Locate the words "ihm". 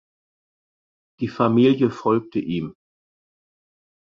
2.39-2.73